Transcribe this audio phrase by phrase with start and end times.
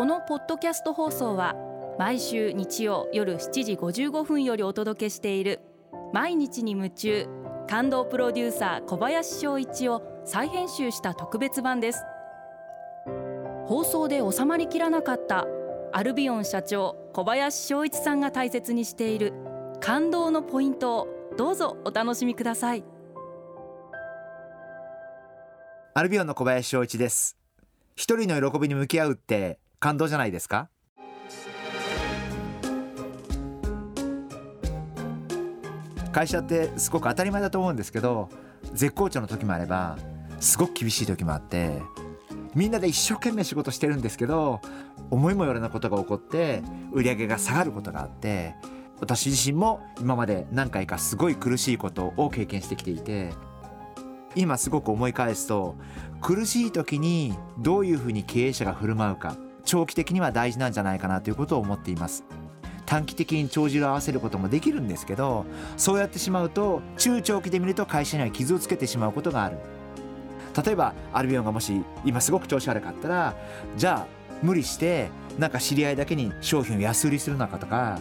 [0.00, 1.54] このポッドキャスト放送は
[1.98, 5.60] 毎週日曜夜7時55分よりお届けしている
[6.14, 7.28] 毎日に夢中
[7.68, 12.02] 感動プロデューサー小林翔一を再編集した特別版です。
[13.66, 15.46] 放送で収まりきらなかった
[15.92, 19.34] アルビオン社長小林翔一さんが大切にしている
[19.82, 22.82] 感動のポイントをどうぞお楽しみください。
[25.92, 27.36] アルビオンの小林翔一です。
[27.96, 30.68] 一人の喜びに向き合うって感動じゃないですか？
[36.12, 38.28] 会社ってすごく当たり前だと思うんですけど
[38.74, 39.96] 絶好調の時もあれば
[40.38, 41.80] すごく厳しい時もあって
[42.54, 44.60] みんなで一生懸命仕事してるんですけど
[45.10, 48.54] 思いもよらなことが起こって売り上げが下がることがあって
[49.00, 53.32] 私自身も今まで何回かすごい苦しいことを経験してきていて
[54.34, 55.76] 今すごく思い返すと
[56.20, 59.36] 苦しい時にどういうふうに経営者が振る舞うか
[59.70, 62.24] 長期的には大事なんじゃないかなということを思っています。
[62.86, 69.58] 短期的に帳尻を合わせることもできるんですけどそうやってしまうと中長期で見ると会社には傷をつけてしまうことがある。
[70.64, 73.36] 例えばアルビオンがもし今すごく調子悪かったら
[73.76, 74.06] じゃあ
[74.42, 78.00] 無理してなんか知り合いだけに商品を安売りするのかとか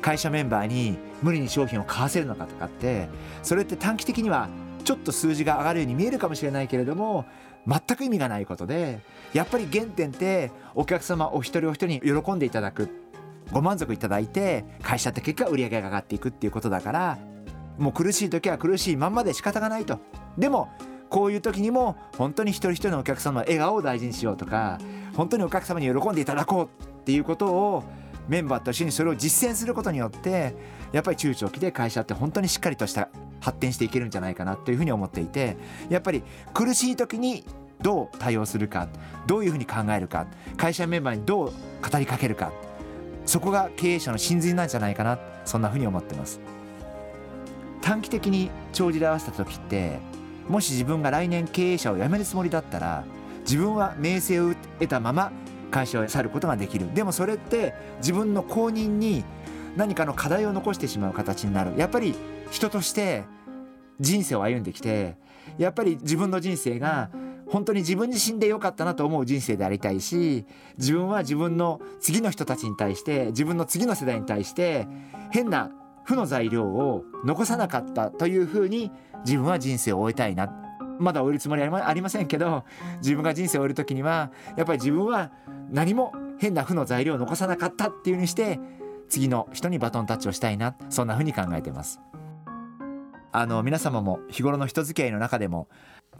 [0.00, 3.10] 会社メンバーに無理に商品を買わせるのかとかって
[3.42, 4.48] それって短期的には
[4.90, 7.24] ちょっと数字が上がるように見えるかもしれないけれども
[7.64, 8.98] 全く意味がないことで
[9.32, 12.88] やっぱり原点ってお客様お一人お一人に喜んでいただく
[13.52, 17.18] ご満足いただいて会社って結果売り上げが上がっていくっていうことだから
[17.78, 20.00] もう苦しい時は苦しいまんまで仕方がないと。
[20.36, 20.68] でも
[21.08, 24.80] こういう時にも本当に一人一人のお客様の笑顔を大事にしようとか
[25.14, 27.84] 本当にお客様に喜んでいただこうっていうことを
[28.30, 30.54] メンバーと一緒にそれを実践することによって
[30.92, 33.08] やっぱり中長期で会社って本当にしっかりとした
[33.40, 35.56] 発展していけるんじゃないかなというふうに思っていて
[35.88, 36.22] やっぱり
[36.54, 37.44] 苦しい時に
[37.82, 38.88] どう対応するか
[39.26, 40.26] どういうふうに考えるか
[40.56, 42.52] 会社メンバーにどう語りかけるか
[43.26, 46.40] そこが経営者の真髄なんじゃないかなそんなふうに思ってます。
[47.82, 49.98] 短期的に帳尻合わせた時って
[50.48, 53.04] もし自分が来年経営者を辞めるつもりだったら
[53.40, 55.32] 自分は名声を得たまま
[55.70, 56.92] 会社を去ることができる。
[56.94, 59.24] でもそれって自分の後任に
[59.76, 61.72] 何かの課題を残してしまう形になる。
[61.76, 62.14] やっぱり
[62.50, 63.24] 人として
[64.00, 65.16] 人生を歩んできて
[65.58, 67.10] やっぱり自分の人生が
[67.48, 70.46] 本当に自分自身で良かったなと思う人生でありたいし
[70.78, 74.86] 自分は自分の次の人たちに対して自分の次の世代に対して
[75.30, 75.70] 変な
[76.04, 78.90] 負の材料を残さなかったというふうに
[79.24, 80.69] 自分は人生を終えたいな。
[81.00, 82.64] まだ終えるつもりはありませんけど
[82.98, 85.32] 自分が人生を終える時にはやっぱり自分は
[85.70, 88.60] 何も変な負の材料を残さなかったっていうにして
[89.08, 92.00] 次の人にバトンタッチをしたいなそんなふうに考えてます。
[93.32, 95.68] あの皆様も日頃の人付き合いの中でも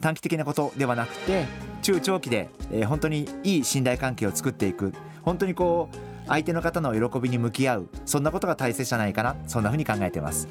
[0.01, 1.45] 短期的なことではなくて
[1.83, 4.93] 中長期で、えー、本当にいい信頼関係を作っていく。
[5.23, 5.97] 本当にこう
[6.29, 7.89] 相手の方の喜びに向き合う。
[8.07, 10.49] そんなことが大切じゃないかなそんなふうに考えてます。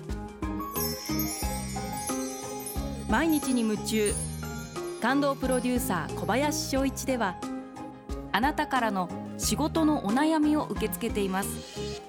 [3.09, 4.13] 毎日に夢中。
[5.01, 7.37] 感動プロデューサー小林翔一では
[8.31, 12.01] あなたからの仕事のお悩みを受け付けています。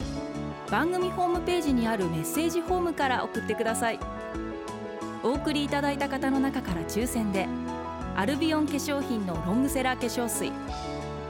[0.70, 3.98] 番組ホームページにあるメッセージフォームから送ってください。
[5.22, 7.48] お送りいただいた方の中から抽選で
[8.14, 10.52] アルビオン化粧品のロングセラー化粧水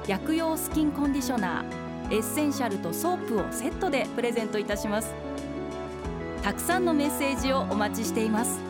[0.08, 5.14] 薬用スキンコンディショナーエッセンシャルとソープをセットでプレゼントいたします。
[6.42, 8.69] たくさんのメッセージをお待ちしています。